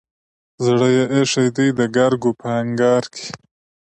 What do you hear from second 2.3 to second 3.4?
په انګار کې